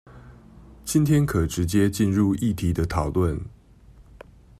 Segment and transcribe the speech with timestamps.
[0.83, 3.41] 今天可直接進入議題的討論